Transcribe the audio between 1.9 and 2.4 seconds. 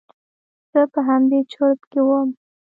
کښې وم.